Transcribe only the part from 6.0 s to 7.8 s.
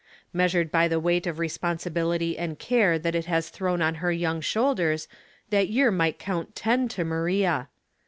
count ten to Maria.